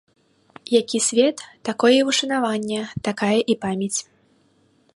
[0.81, 3.95] Які свет, такое і ўшанаванне, такая і памяць.